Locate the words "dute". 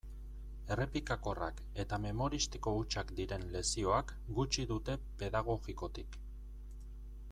4.75-4.97